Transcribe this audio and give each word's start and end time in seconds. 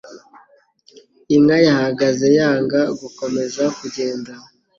Inka 1.35 1.57
yahagaze 1.67 2.25
yanga 2.37 2.81
gukomeza 3.01 3.63
kugenda 3.77 4.31